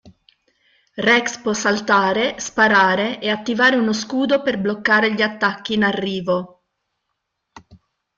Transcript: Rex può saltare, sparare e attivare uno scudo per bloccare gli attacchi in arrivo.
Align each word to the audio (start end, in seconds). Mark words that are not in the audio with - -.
Rex 1.07 1.41
può 1.41 1.53
saltare, 1.53 2.39
sparare 2.39 3.19
e 3.21 3.29
attivare 3.29 3.75
uno 3.75 3.93
scudo 3.93 4.41
per 4.41 4.59
bloccare 4.59 5.13
gli 5.13 5.21
attacchi 5.21 5.75
in 5.75 5.83
arrivo. 5.83 6.63